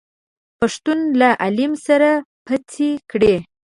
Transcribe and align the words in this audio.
پښتنو 0.59 1.05
له 1.19 1.29
عليم 1.45 1.73
سره 1.85 2.09
پڅې 2.45 2.91
کړې. 3.11 3.35